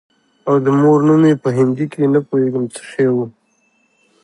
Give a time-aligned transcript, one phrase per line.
[0.47, 3.17] او د مور نوم يې په هندي کښې نه پوهېږم څه شى و.